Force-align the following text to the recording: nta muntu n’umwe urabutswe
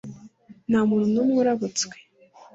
nta 0.69 0.79
muntu 0.89 1.07
n’umwe 1.13 1.37
urabutswe 1.41 1.95